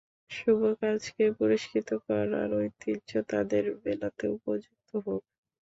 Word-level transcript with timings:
শুভকাজকে 0.31 1.23
পুরস্কৃত 1.37 1.89
করার 2.05 2.31
ঐতিহ্য 2.59 3.09
তাঁর 3.29 3.45
বেলাতেও 3.83 4.33
প্রযুক্ত 4.43 4.89
হোক। 5.05 5.21